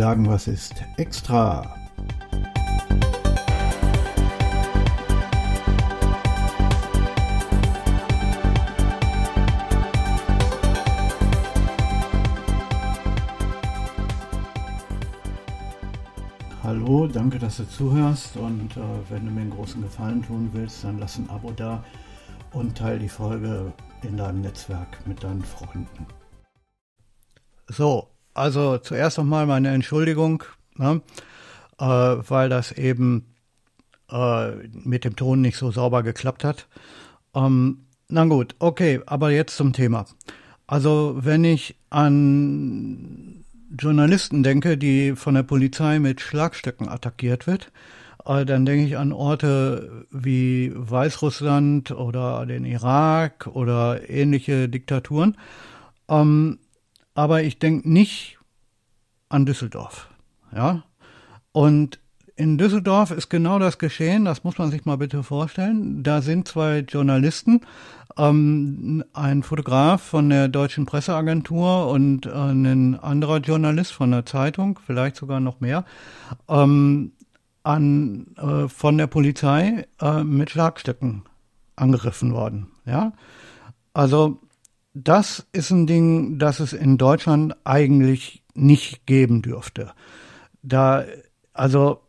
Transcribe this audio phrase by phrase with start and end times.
[0.00, 1.76] sagen, was ist extra.
[16.62, 18.80] Hallo, danke, dass du zuhörst und äh,
[19.10, 21.84] wenn du mir einen großen Gefallen tun willst, dann lass ein Abo da
[22.52, 23.70] und teile die Folge
[24.00, 26.06] in deinem Netzwerk mit deinen Freunden.
[27.68, 30.44] So, also zuerst nochmal meine Entschuldigung,
[30.76, 31.00] ne,
[31.78, 33.26] äh, weil das eben
[34.10, 36.66] äh, mit dem Ton nicht so sauber geklappt hat.
[37.34, 40.06] Ähm, na gut, okay, aber jetzt zum Thema.
[40.66, 43.44] Also wenn ich an
[43.78, 47.70] Journalisten denke, die von der Polizei mit Schlagstöcken attackiert wird,
[48.24, 55.36] äh, dann denke ich an Orte wie Weißrussland oder den Irak oder ähnliche Diktaturen.
[56.08, 56.58] Ähm,
[57.14, 58.38] aber ich denke nicht
[59.28, 60.08] an Düsseldorf.
[60.54, 60.84] Ja.
[61.52, 61.98] Und
[62.36, 66.02] in Düsseldorf ist genau das geschehen, das muss man sich mal bitte vorstellen.
[66.02, 67.60] Da sind zwei Journalisten,
[68.16, 74.78] ähm, ein Fotograf von der Deutschen Presseagentur und äh, ein anderer Journalist von der Zeitung,
[74.84, 75.84] vielleicht sogar noch mehr,
[76.48, 77.12] ähm,
[77.62, 81.24] an, äh, von der Polizei äh, mit Schlagstöcken
[81.76, 82.68] angegriffen worden.
[82.86, 83.12] Ja,
[83.92, 84.40] also
[84.94, 89.92] das ist ein Ding, das es in Deutschland eigentlich nicht geben dürfte.
[90.62, 91.04] Da,
[91.52, 92.00] also,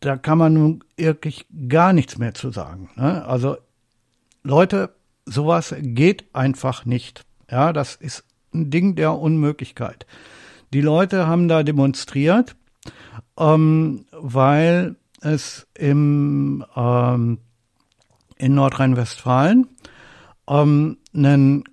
[0.00, 2.90] da kann man nun wirklich gar nichts mehr zu sagen.
[2.96, 3.24] Ne?
[3.26, 3.56] Also,
[4.42, 4.94] Leute,
[5.26, 7.24] sowas geht einfach nicht.
[7.50, 10.06] Ja, das ist ein Ding der Unmöglichkeit.
[10.72, 12.56] Die Leute haben da demonstriert,
[13.38, 17.38] ähm, weil es im, ähm,
[18.36, 19.68] in Nordrhein-Westfalen
[20.48, 21.64] ähm, einen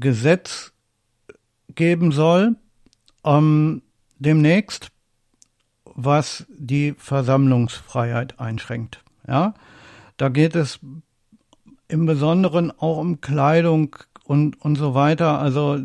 [0.00, 0.72] Gesetz
[1.74, 2.56] geben soll,
[3.24, 3.82] ähm,
[4.18, 4.90] demnächst,
[5.84, 9.02] was die Versammlungsfreiheit einschränkt.
[9.26, 9.54] Ja,
[10.16, 10.80] da geht es
[11.88, 15.78] im Besonderen auch um Kleidung und, und so weiter, also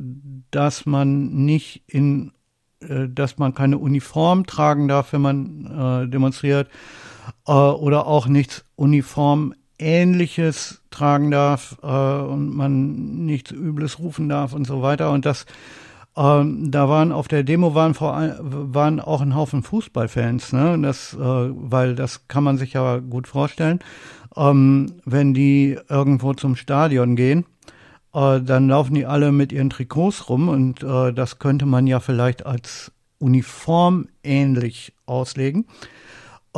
[0.52, 2.32] dass man nicht in,
[2.80, 5.66] äh, dass man keine Uniform tragen darf, wenn man
[6.06, 6.70] äh, demonstriert,
[7.46, 14.54] äh, oder auch nichts Uniform Ähnliches tragen darf äh, und man nichts Übles rufen darf
[14.54, 15.12] und so weiter.
[15.12, 15.46] Und das,
[16.16, 20.80] ähm, da waren auf der Demo waren vor waren auch ein Haufen Fußballfans, ne?
[20.82, 23.80] Das, äh, weil das kann man sich ja gut vorstellen,
[24.36, 27.46] ähm, wenn die irgendwo zum Stadion gehen.
[28.14, 32.00] Äh, dann laufen die alle mit ihren Trikots rum und äh, das könnte man ja
[32.00, 35.66] vielleicht als Uniform ähnlich auslegen.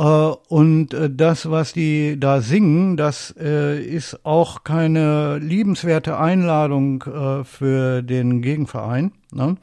[0.00, 0.02] Äh,
[0.48, 7.04] und äh, das, was die da singen, das äh, ist auch keine liebenswerte Einladung
[7.44, 9.12] für den Gegenverein.
[9.32, 9.56] Ne?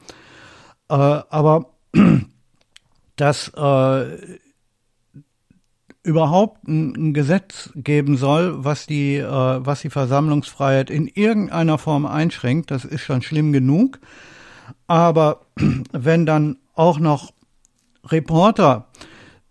[0.88, 1.66] aber
[3.16, 3.52] dass
[6.02, 12.70] überhaupt ein, Gesetz geben soll, was die, äh, was die Versammlungsfreiheit in irgendeiner Form einschränkt,
[12.70, 13.98] das ist schon schlimm genug.
[14.86, 15.42] Aber
[15.92, 17.34] wenn dann auch noch
[18.06, 18.86] Reporter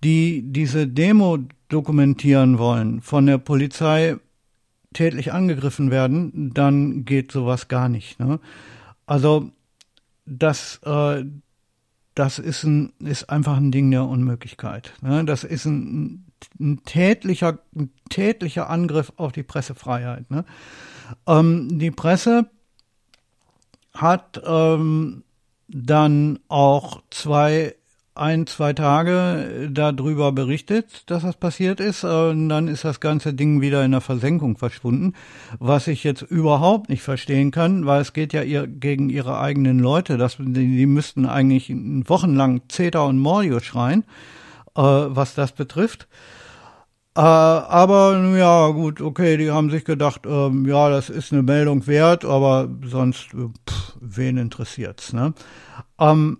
[0.07, 1.37] die diese Demo
[1.67, 4.15] dokumentieren wollen, von der Polizei
[4.93, 8.17] tätlich angegriffen werden, dann geht sowas gar nicht.
[8.17, 8.39] Ne?
[9.05, 9.51] Also
[10.25, 11.25] das, äh,
[12.15, 14.93] das ist, ein, ist einfach ein Ding der Unmöglichkeit.
[15.01, 15.25] Ne?
[15.25, 16.25] Das ist ein,
[16.57, 20.31] ein, tätlicher, ein tätlicher Angriff auf die Pressefreiheit.
[20.31, 20.45] Ne?
[21.27, 22.49] Ähm, die Presse
[23.93, 25.25] hat ähm,
[25.67, 27.75] dann auch zwei
[28.17, 32.03] ein, zwei Tage darüber berichtet, dass das passiert ist.
[32.03, 35.13] Und dann ist das ganze Ding wieder in der Versenkung verschwunden,
[35.59, 39.79] was ich jetzt überhaupt nicht verstehen kann, weil es geht ja ihr, gegen ihre eigenen
[39.79, 40.17] Leute.
[40.17, 44.03] Das, die, die müssten eigentlich wochenlang Zeta und Mordio schreien,
[44.75, 46.07] äh, was das betrifft.
[47.15, 51.87] Äh, aber ja, gut, okay, die haben sich gedacht, ähm, ja, das ist eine Meldung
[51.87, 55.33] wert, aber sonst, äh, pff, wen interessiert's, ne?
[55.99, 56.37] Ähm,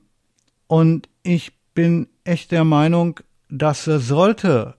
[0.68, 3.20] und ich bin echt der Meinung,
[3.50, 4.74] das sollte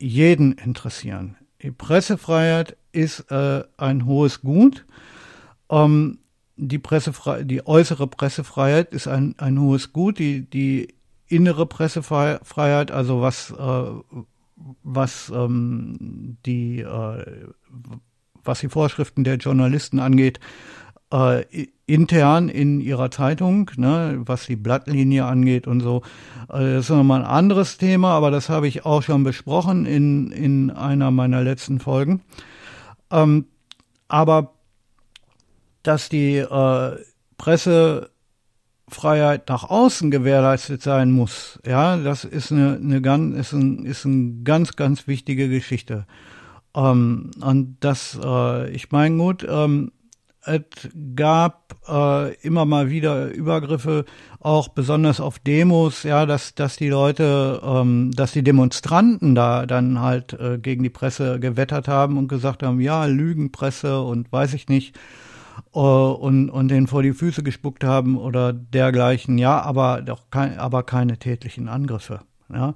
[0.00, 1.36] jeden interessieren.
[1.62, 4.84] Die Pressefreiheit ist äh, ein hohes Gut.
[5.70, 6.18] Ähm,
[6.56, 6.82] die,
[7.42, 10.18] die äußere Pressefreiheit ist ein, ein hohes Gut.
[10.18, 10.92] Die, die
[11.28, 14.24] innere Pressefreiheit, also was, äh,
[14.82, 17.46] was ähm, die äh,
[18.42, 20.40] was die Vorschriften der Journalisten angeht,
[21.12, 21.44] äh,
[21.86, 26.02] intern in ihrer Zeitung, ne, was die Blattlinie angeht und so.
[26.48, 30.30] Äh, das ist nochmal ein anderes Thema, aber das habe ich auch schon besprochen in,
[30.30, 32.22] in einer meiner letzten Folgen.
[33.10, 33.46] Ähm,
[34.08, 34.52] aber
[35.82, 36.96] dass die äh,
[37.38, 38.10] Pressefreiheit
[38.90, 44.04] Freiheit nach außen gewährleistet sein muss, ja, das ist eine, eine ganz, ist ein, ist
[44.04, 46.06] eine ganz, ganz wichtige Geschichte.
[46.74, 49.92] Ähm, und das, äh, ich meine, gut, ähm,
[50.50, 54.04] es gab äh, immer mal wieder Übergriffe,
[54.40, 60.00] auch besonders auf Demos, ja, dass, dass die Leute, ähm, dass die Demonstranten da dann
[60.00, 64.68] halt äh, gegen die Presse gewettert haben und gesagt haben, ja, Lügenpresse und weiß ich
[64.68, 64.96] nicht,
[65.74, 70.58] äh, und, und den vor die Füße gespuckt haben oder dergleichen, ja, aber doch kein,
[70.58, 72.20] aber keine tätlichen Angriffe,
[72.52, 72.74] ja.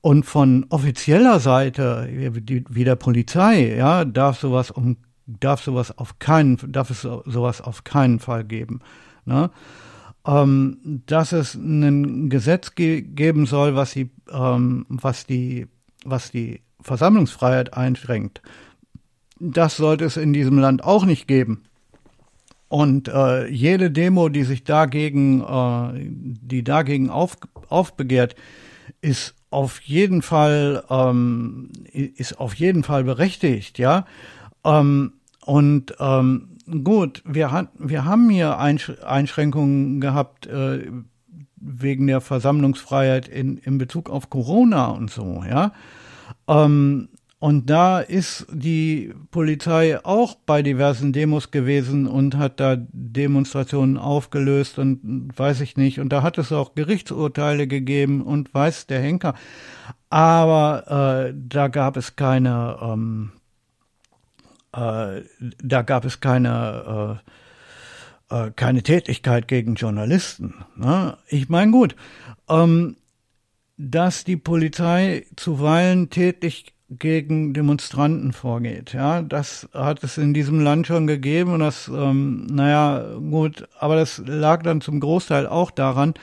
[0.00, 6.58] Und von offizieller Seite, wie, der Polizei, ja, darf sowas um darf sowas auf keinen,
[6.72, 8.80] darf es sowas auf keinen Fall geben.
[9.24, 9.50] Ne?
[10.26, 15.66] Ähm, dass es ein Gesetz ge geben soll, was die, ähm, was die,
[16.04, 18.42] was die Versammlungsfreiheit einschränkt.
[19.38, 21.64] Das sollte es in diesem Land auch nicht geben.
[22.68, 27.36] Und äh, jede Demo, die sich dagegen, äh, die dagegen auf,
[27.68, 28.34] aufbegehrt,
[29.00, 34.04] ist auf jeden Fall, ähm, ist auf jeden Fall berechtigt, ja.
[34.66, 35.12] Ähm,
[35.44, 40.90] und ähm, gut, wir, hat, wir haben hier Einschränkungen gehabt äh,
[41.56, 45.72] wegen der Versammlungsfreiheit in, in Bezug auf Corona und so, ja.
[46.48, 47.08] Ähm,
[47.38, 54.78] und da ist die Polizei auch bei diversen Demos gewesen und hat da Demonstrationen aufgelöst
[54.78, 56.00] und weiß ich nicht.
[56.00, 59.34] Und da hat es auch Gerichtsurteile gegeben und weiß der Henker.
[60.08, 63.32] Aber äh, da gab es keine ähm,
[64.76, 65.22] äh,
[65.62, 67.20] da gab es keine,
[68.30, 70.54] äh, äh, keine Tätigkeit gegen Journalisten.
[70.76, 71.16] Ne?
[71.28, 71.96] Ich meine, gut,
[72.48, 72.96] ähm,
[73.76, 78.92] dass die Polizei zuweilen tätig gegen Demonstranten vorgeht.
[78.92, 83.96] Ja, das hat es in diesem Land schon gegeben und das, ähm, naja, gut, aber
[83.96, 86.14] das lag dann zum Großteil auch daran,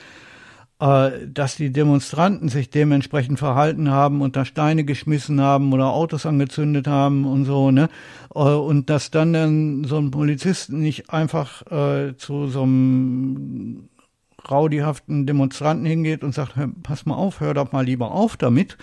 [0.78, 6.88] dass die Demonstranten sich dementsprechend verhalten haben und da Steine geschmissen haben oder Autos angezündet
[6.88, 7.88] haben und so, ne?
[8.34, 13.88] Äh, und dass dann, dann so ein Polizist nicht einfach äh, zu so einem
[14.50, 18.76] raudihaften Demonstranten hingeht und sagt, pass mal auf, hör doch mal lieber auf damit,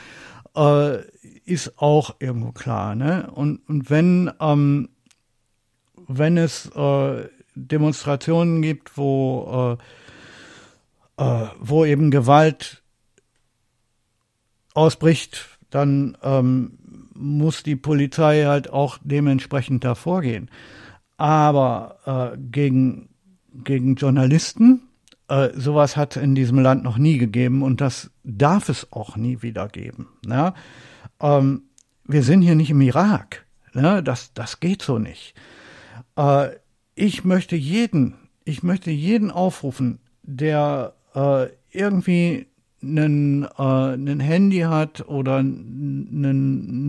[0.56, 0.98] äh,
[1.46, 3.30] ist auch irgendwo klar, ne?
[3.34, 4.90] Und, und wenn, ähm,
[6.08, 9.84] wenn es äh, Demonstrationen gibt, wo äh,
[11.18, 12.84] äh, wo eben Gewalt
[14.74, 16.78] ausbricht, dann ähm,
[17.14, 20.50] muss die Polizei halt auch dementsprechend da vorgehen.
[21.18, 23.10] Aber äh, gegen,
[23.54, 24.82] gegen Journalisten,
[25.28, 29.42] äh, sowas hat in diesem Land noch nie gegeben und das darf es auch nie
[29.42, 30.10] wieder geben.
[30.26, 30.54] Ne?
[31.20, 31.64] Ähm,
[32.06, 33.46] wir sind hier nicht im Irak.
[33.74, 34.04] Ne?
[34.04, 35.36] Das, das geht so nicht.
[36.18, 36.50] Äh,
[36.96, 42.48] ich möchte jeden, ich möchte jeden aufrufen, der äh, irgendwie
[42.84, 46.26] einen, äh, einen Handy hat oder einen,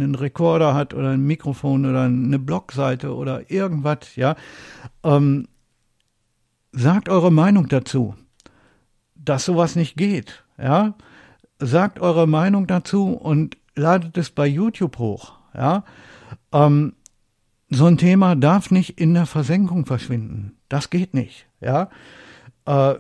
[0.00, 4.36] einen Rekorder hat oder ein Mikrofon oder eine Blogseite oder irgendwas, ja,
[5.04, 5.48] ähm,
[6.72, 8.14] sagt eure Meinung dazu,
[9.14, 10.94] dass sowas nicht geht, ja,
[11.58, 15.84] sagt eure Meinung dazu und ladet es bei YouTube hoch, ja,
[16.52, 16.94] ähm,
[17.68, 21.90] so ein Thema darf nicht in der Versenkung verschwinden, das geht nicht, ja,
[22.64, 22.94] äh,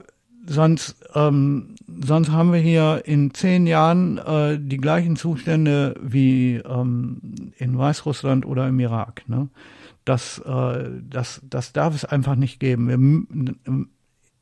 [0.46, 7.52] sonst, ähm, sonst haben wir hier in zehn Jahren äh, die gleichen Zustände wie ähm,
[7.58, 9.22] in Weißrussland oder im Irak.
[9.28, 9.48] Ne?
[10.04, 12.88] Das, äh, das, das darf es einfach nicht geben.
[12.88, 13.88] Wir,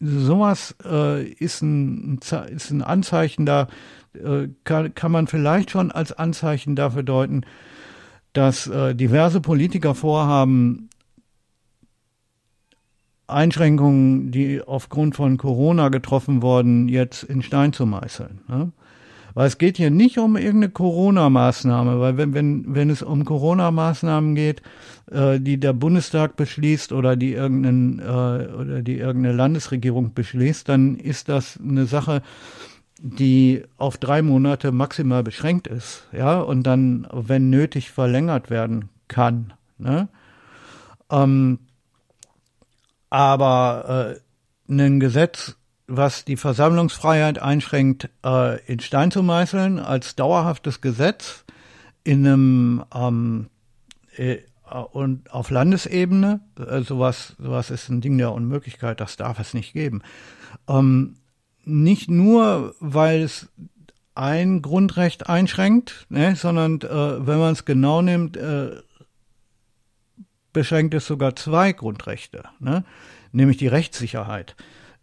[0.01, 2.19] sowas äh, ist, ein,
[2.51, 3.69] ist ein Anzeichen da,
[4.15, 7.43] äh, kann, kann man vielleicht schon als Anzeichen dafür deuten,
[8.33, 10.90] dass äh, diverse Politiker vorhaben,
[13.33, 18.41] Einschränkungen, die aufgrund von Corona getroffen wurden, jetzt in Stein zu meißeln.
[18.49, 18.73] Ne?
[19.35, 24.35] Weil es geht hier nicht um irgendeine Corona-Maßnahme, weil wenn, wenn, wenn es um Corona-Maßnahmen
[24.35, 24.63] geht,
[25.11, 30.97] äh, die der Bundestag beschließt oder die irgendein, äh, oder die irgendeine Landesregierung beschließt, dann
[30.97, 32.23] ist das eine Sache,
[33.03, 39.53] die auf drei Monate maximal beschränkt ist, ja, und dann, wenn nötig, verlängert werden kann.
[39.79, 40.09] Ne?
[41.11, 41.59] Ähm,
[43.11, 44.17] aber
[44.69, 51.45] äh, ein Gesetz, was die Versammlungsfreiheit einschränkt, äh, in Stein zu meißeln als dauerhaftes Gesetz
[52.05, 53.51] in einem ähm,
[54.17, 54.39] äh,
[54.93, 59.73] und auf Landesebene, äh, sowas, sowas ist ein Ding der Unmöglichkeit, das darf es nicht
[59.73, 60.03] geben.
[60.69, 61.17] Ähm,
[61.65, 63.49] nicht nur, weil es
[64.15, 68.77] ein Grundrecht einschränkt, ne, sondern äh, wenn man es genau nimmt, äh,
[70.53, 72.85] beschränkt es sogar zwei Grundrechte, ne?
[73.33, 74.57] nämlich die Rechtssicherheit.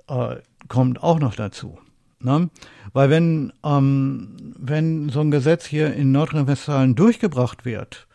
[0.07, 0.37] äh,
[0.67, 1.77] kommt auch noch dazu.
[2.19, 2.49] Ne?
[2.93, 8.07] Weil wenn, ähm, wenn so ein Gesetz hier in Nordrhein-Westfalen durchgebracht wird,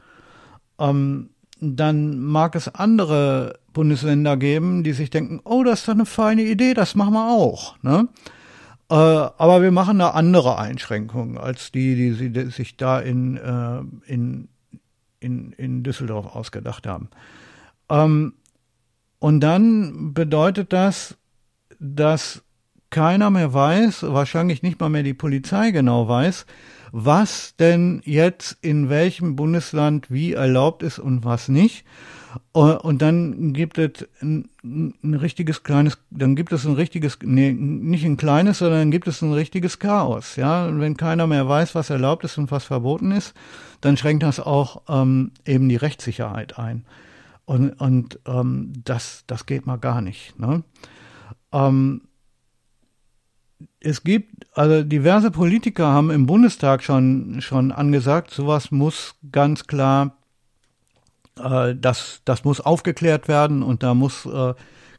[0.78, 6.06] ähm, dann mag es andere Bundesländer geben, die sich denken, oh, das ist doch eine
[6.06, 7.80] feine Idee, das machen wir auch.
[7.82, 8.08] Ne?
[8.90, 14.48] Äh, aber wir machen da andere Einschränkungen als die, die sich da in, äh, in,
[15.22, 17.08] in, in Düsseldorf ausgedacht haben.
[17.88, 18.34] Ähm,
[19.18, 21.16] und dann bedeutet das,
[21.78, 22.42] dass
[22.90, 26.46] keiner mehr weiß, wahrscheinlich nicht mal mehr die Polizei genau weiß,
[26.92, 31.84] was denn jetzt in welchem Bundesland wie erlaubt ist und was nicht.
[32.52, 38.04] Und dann gibt es ein, ein, richtiges kleines, dann gibt es ein richtiges, nee, nicht
[38.04, 40.36] ein kleines, sondern gibt es ein richtiges Chaos.
[40.36, 43.34] Ja, und wenn keiner mehr weiß, was erlaubt ist und was verboten ist,
[43.82, 46.84] dann schränkt das auch ähm, eben die Rechtssicherheit ein.
[47.44, 50.38] Und, und ähm, das, das geht mal gar nicht.
[50.38, 50.62] Ne?
[51.52, 52.02] Ähm,
[53.80, 60.16] es gibt, also diverse Politiker haben im Bundestag schon, schon angesagt, sowas muss ganz klar,
[61.38, 64.54] äh, das, das muss aufgeklärt werden und da muss äh,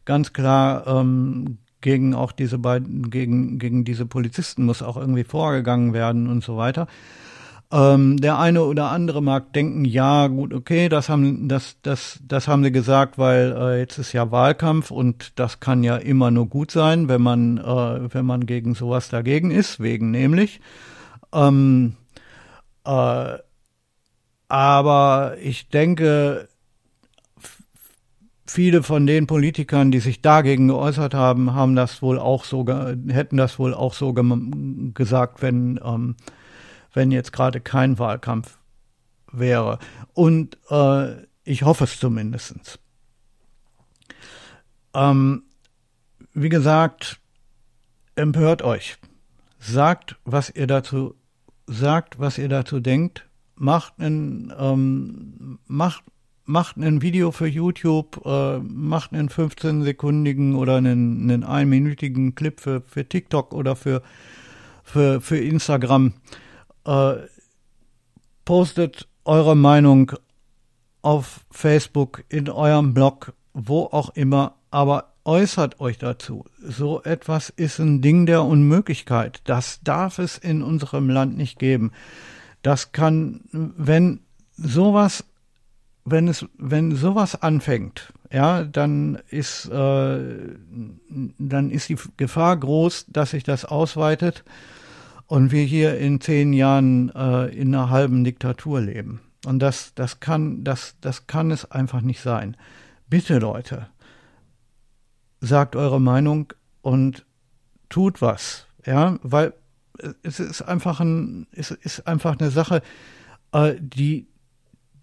[0.05, 5.93] ganz klar ähm, gegen auch diese beiden, gegen, gegen diese Polizisten muss auch irgendwie vorgegangen
[5.93, 6.87] werden und so weiter.
[7.71, 12.47] Ähm, der eine oder andere mag denken, ja, gut, okay, das haben, das, das, das
[12.47, 16.47] haben sie gesagt, weil äh, jetzt ist ja Wahlkampf und das kann ja immer nur
[16.47, 20.61] gut sein, wenn man, äh, wenn man gegen sowas dagegen ist, wegen nämlich.
[21.33, 21.95] Ähm,
[22.85, 23.37] äh,
[24.53, 26.47] aber ich denke,
[28.45, 32.63] viele von den Politikern, die sich dagegen geäußert haben, haben das wohl auch so,
[33.07, 36.15] hätten das wohl auch so gesagt, wenn ähm,
[36.93, 38.59] wenn jetzt gerade kein Wahlkampf
[39.31, 39.79] wäre.
[40.13, 42.79] Und äh, ich hoffe es zumindest.
[44.93, 45.45] Ähm,
[46.35, 47.19] wie gesagt,
[48.13, 48.97] empört euch.
[49.57, 51.15] Sagt, was ihr dazu
[51.65, 53.25] sagt, was ihr dazu denkt.
[53.55, 56.03] Macht ein, ähm, macht,
[56.45, 62.81] macht ein Video für YouTube, äh, macht einen 15-sekundigen oder einen, einen einminütigen Clip für,
[62.81, 64.01] für TikTok oder für,
[64.83, 66.13] für, für Instagram.
[66.85, 67.13] Äh,
[68.45, 70.11] postet eure Meinung
[71.01, 76.45] auf Facebook, in eurem Blog, wo auch immer, aber äußert euch dazu.
[76.61, 79.41] So etwas ist ein Ding der Unmöglichkeit.
[79.45, 81.91] Das darf es in unserem Land nicht geben.
[82.63, 84.21] Das kann, wenn
[84.57, 85.23] sowas,
[86.05, 90.19] wenn es, wenn sowas anfängt, ja, dann ist, äh,
[91.37, 94.43] dann ist die Gefahr groß, dass sich das ausweitet
[95.27, 99.21] und wir hier in zehn Jahren äh, in einer halben Diktatur leben.
[99.45, 102.57] Und das, das kann, das, das kann es einfach nicht sein.
[103.07, 103.87] Bitte Leute,
[105.41, 107.25] sagt eure Meinung und
[107.89, 109.53] tut was, ja, weil
[110.23, 112.81] es ist einfach ein, es ist einfach eine Sache,
[113.51, 114.27] äh, die,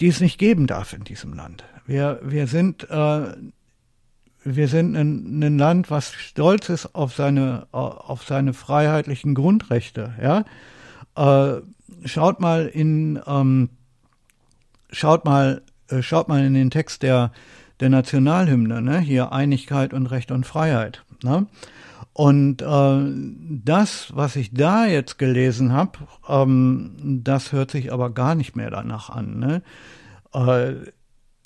[0.00, 1.64] die es nicht geben darf in diesem Land.
[1.86, 3.34] Wir, wir sind äh,
[4.42, 10.14] wir sind ein, ein, Land, was stolz ist auf seine, auf seine freiheitlichen Grundrechte.
[10.20, 10.44] Ja?
[11.16, 11.60] Äh,
[12.06, 13.70] schaut mal in, ähm,
[14.90, 17.32] schaut mal, äh, schaut mal in den Text der,
[17.80, 18.98] der Nationalhymne, ne?
[18.98, 21.04] hier Einigkeit und Recht und Freiheit.
[21.22, 21.46] Ne?
[22.12, 25.98] Und äh, das, was ich da jetzt gelesen habe,
[26.28, 29.38] ähm, das hört sich aber gar nicht mehr danach an.
[29.38, 29.62] Ne?
[30.32, 30.90] Äh,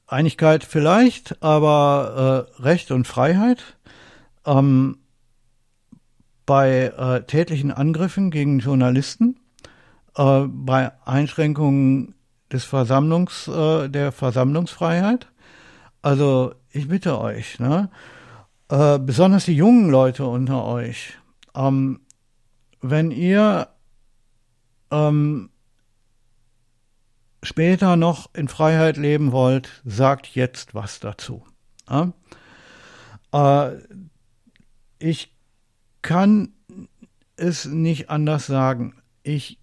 [0.06, 3.76] Einigkeit vielleicht, aber äh, Recht und Freiheit.
[4.46, 4.98] Ähm,
[6.46, 9.40] bei äh, tätlichen Angriffen gegen Journalisten,
[10.16, 12.14] äh, bei Einschränkungen
[12.52, 15.28] des Versammlungs, äh, der Versammlungsfreiheit.
[16.02, 17.90] Also ich bitte euch, ne?
[18.68, 21.14] Äh, besonders die jungen Leute unter euch,
[21.54, 22.00] ähm,
[22.80, 23.68] wenn ihr
[24.90, 25.50] ähm,
[27.42, 31.44] später noch in Freiheit leben wollt, sagt jetzt was dazu.
[31.88, 32.12] Ja?
[33.32, 33.78] Äh,
[34.98, 35.34] ich
[36.02, 36.54] kann
[37.36, 38.94] es nicht anders sagen.
[39.22, 39.58] Ich,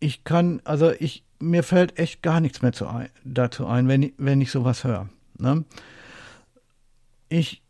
[0.00, 4.14] ich kann, also ich, mir fällt echt gar nichts mehr ein, dazu ein, wenn ich,
[4.16, 5.08] wenn ich sowas höre.
[5.38, 5.64] Ne?
[7.28, 7.62] Ich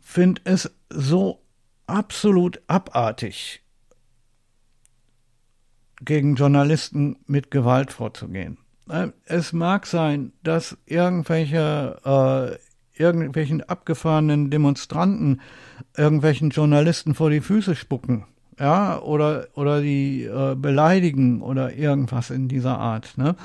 [0.00, 1.42] finde es so
[1.86, 3.62] absolut abartig,
[6.00, 8.58] gegen Journalisten mit Gewalt vorzugehen.
[8.88, 15.40] Äh, es mag sein, dass irgendwelche äh, irgendwelchen abgefahrenen Demonstranten
[15.96, 18.24] irgendwelchen Journalisten vor die Füße spucken,
[18.58, 23.18] ja, oder oder die äh, beleidigen oder irgendwas in dieser Art.
[23.18, 23.36] Ne?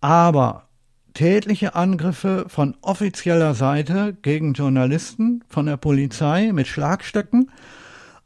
[0.00, 0.68] Aber
[1.14, 7.50] tätliche Angriffe von offizieller Seite gegen Journalisten von der Polizei mit Schlagstöcken.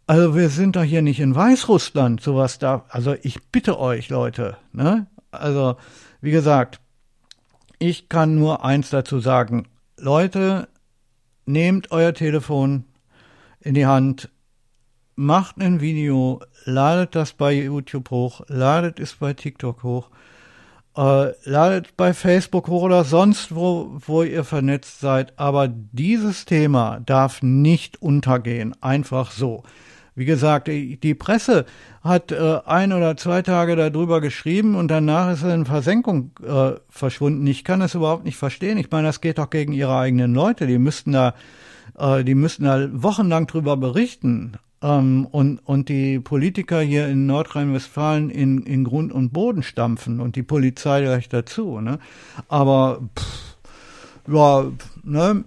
[0.07, 2.87] Also wir sind doch hier nicht in Weißrussland, sowas da.
[2.89, 4.57] Also ich bitte euch, Leute.
[4.73, 5.07] Ne?
[5.31, 5.77] Also
[6.23, 6.81] wie gesagt,
[7.79, 9.69] ich kann nur eins dazu sagen.
[9.99, 10.69] Leute,
[11.45, 12.85] nehmt euer Telefon
[13.61, 14.31] in die Hand,
[15.15, 20.11] macht ein Video, ladet das bei YouTube hoch, ladet es bei TikTok hoch
[20.97, 25.39] äh, ladet bei Facebook hoch oder sonst wo, wo ihr vernetzt seid.
[25.39, 28.75] Aber dieses Thema darf nicht untergehen.
[28.81, 29.63] Einfach so.
[30.15, 31.65] Wie gesagt, die Presse
[32.03, 36.73] hat äh, ein oder zwei Tage darüber geschrieben und danach ist er in Versenkung äh,
[36.89, 37.47] verschwunden.
[37.47, 38.79] Ich kann das überhaupt nicht verstehen.
[38.79, 40.67] Ich meine, das geht doch gegen ihre eigenen Leute.
[40.67, 41.35] Die müssten da,
[41.97, 48.31] äh, die müssten da wochenlang drüber berichten ähm, und, und die Politiker hier in Nordrhein-Westfalen
[48.31, 51.81] in, in Grund und Boden stampfen und die Polizei gleich dazu.
[51.81, 51.99] Ne?
[52.49, 53.57] Aber pff,
[54.29, 54.65] ja,
[55.03, 55.45] ne,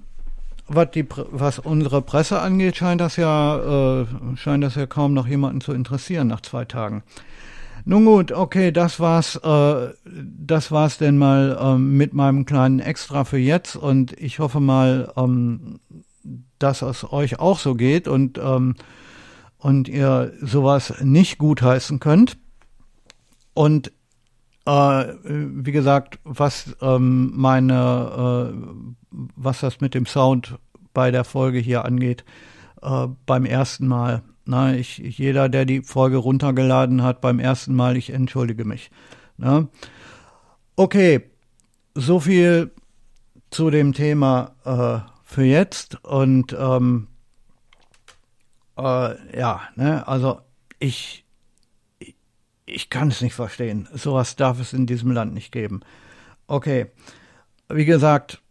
[0.67, 5.27] was, die, was unsere Presse angeht, scheint das ja, äh, scheint das ja kaum noch
[5.27, 7.03] jemanden zu interessieren nach zwei Tagen.
[7.83, 13.23] Nun gut, okay, das war's, äh, das war's denn mal ähm, mit meinem kleinen Extra
[13.23, 15.79] für jetzt und ich hoffe mal, ähm,
[16.59, 18.75] dass es euch auch so geht und ähm,
[19.62, 22.38] und ihr sowas nicht gutheißen könnt.
[23.53, 23.91] Und
[24.65, 30.58] äh, wie gesagt, was ähm, meine, äh, was das mit dem Sound
[30.94, 32.25] bei der Folge hier angeht,
[32.82, 34.24] äh, beim ersten Mal.
[34.46, 38.89] Na, ich, jeder, der die Folge runtergeladen hat, beim ersten Mal, ich entschuldige mich.
[39.38, 39.68] Na?
[40.75, 41.22] Okay,
[41.94, 42.72] so viel
[43.51, 47.08] zu dem Thema äh, für jetzt und ähm,
[48.77, 50.41] äh, ja, ne, also
[50.79, 51.25] ich,
[52.65, 53.87] ich, kann es nicht verstehen.
[53.93, 55.81] Sowas darf es in diesem Land nicht geben.
[56.47, 56.91] Okay,
[57.69, 58.41] wie gesagt,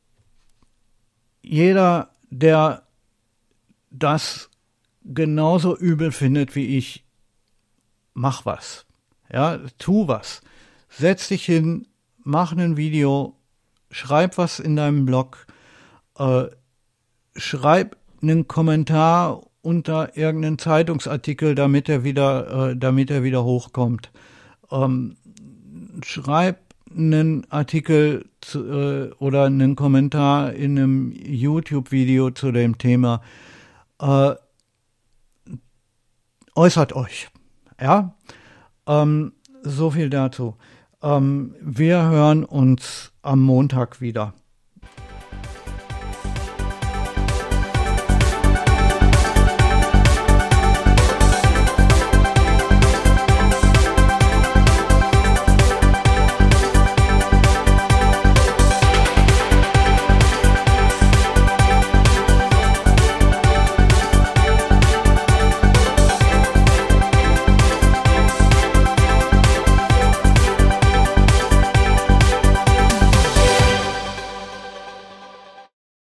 [1.43, 2.87] jeder, der
[3.91, 4.51] das
[5.05, 7.05] genauso übel findet wie ich,
[8.15, 8.87] mach was.
[9.33, 10.43] Ja, tu was.
[10.89, 13.37] Setz dich hin, mach ein Video,
[13.91, 15.47] schreib was in deinem Blog,
[16.19, 16.47] äh,
[17.37, 24.11] schreib einen Kommentar unter irgendeinen Zeitungsartikel, damit er wieder, äh, damit er wieder hochkommt.
[24.71, 25.17] Ähm,
[26.05, 26.59] schreib
[26.91, 33.23] einen Artikel zu, äh, oder einen Kommentar in einem YouTube-Video zu dem Thema.
[34.01, 34.35] Äh,
[36.55, 37.29] äußert euch.
[37.81, 38.15] Ja,
[38.87, 40.57] ähm, so viel dazu.
[41.03, 44.35] Ähm, wir hören uns am Montag wieder.